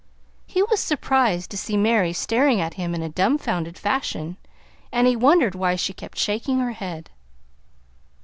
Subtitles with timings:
[0.47, 4.37] He was surprised to see Mary staring at him in a dumfounded fashion,
[4.91, 7.11] and he wondered why she kept shaking her head.